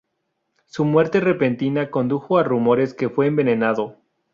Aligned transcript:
Su 0.65 0.83
muerte 0.83 1.19
repentina 1.19 1.91
condujo 1.91 2.39
a 2.39 2.43
rumores 2.43 2.95
que 2.95 3.07
fue 3.09 3.27
envenenado. 3.27 3.97